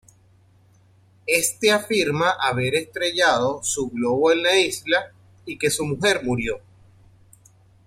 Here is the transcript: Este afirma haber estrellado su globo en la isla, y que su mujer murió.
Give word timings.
Este 1.27 1.69
afirma 1.71 2.31
haber 2.31 2.73
estrellado 2.73 3.61
su 3.63 3.91
globo 3.91 4.31
en 4.31 4.41
la 4.41 4.57
isla, 4.57 5.11
y 5.45 5.59
que 5.59 5.69
su 5.69 5.85
mujer 5.85 6.21
murió. 6.23 6.59